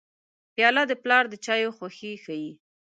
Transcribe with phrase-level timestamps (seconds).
[0.55, 2.51] پیاله د پلار د چایو خوښي ښيي.